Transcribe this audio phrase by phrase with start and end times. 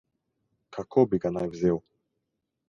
[0.77, 1.79] Kako bi ga naj vzel?